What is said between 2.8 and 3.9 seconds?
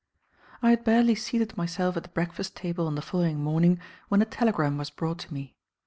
on the following morning